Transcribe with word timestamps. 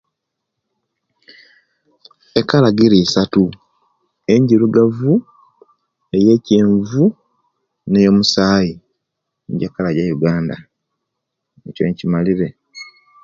Ekala 2.39 2.69
jiri 2.77 2.97
isatu 3.05 3.41
enjirugavu, 4.33 5.13
eyekyenvu 6.15 7.03
neyokinamusayi 7.89 8.73
niyo 9.49 9.65
ekala 9.69 9.89
ya'uganda 9.97 10.55
ekyo 11.67 11.83
inkimalire. 11.89 12.47